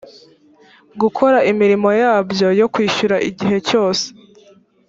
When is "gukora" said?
1.01-1.37